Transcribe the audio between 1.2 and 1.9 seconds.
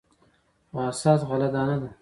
غله دانه ده.